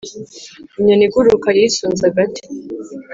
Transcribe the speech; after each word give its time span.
Inyoni 0.77 1.03
iguruka 1.07 1.47
yisunze 1.57 2.03
agati. 2.11 2.41